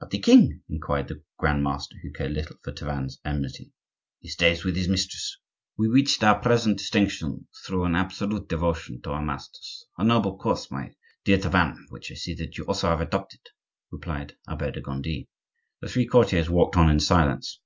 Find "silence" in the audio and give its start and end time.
16.98-17.60